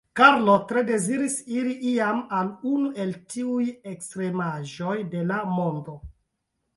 Karlo 0.17 0.53
tre 0.69 0.81
deziris 0.85 1.33
iri 1.57 1.73
iam 1.89 2.21
al 2.37 2.49
unu 2.69 2.89
el 3.03 3.11
tiuj 3.33 3.67
ekstremaĵoj 3.91 4.97
de 5.13 5.23
la 5.33 5.39
mondo. 5.59 5.95